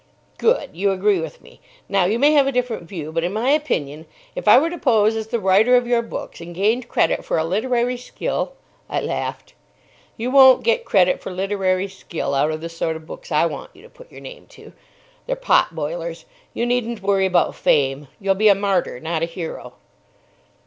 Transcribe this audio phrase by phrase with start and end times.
[0.39, 0.71] "Good!
[0.75, 1.59] You agree with me.
[1.87, 4.77] Now, you may have a different view; but, in my opinion, if I were to
[4.79, 8.53] pose as the writer of your books, and gained credit for a literary skill——"
[8.89, 9.53] I laughed.
[10.17, 13.69] "You won't get credit for literary skill out of the sort of books I want
[13.75, 14.73] you to put your name to.
[15.27, 16.25] They're potboilers.
[16.55, 18.07] You needn't worry about Fame.
[18.19, 19.73] You'll be a martyr, not a hero."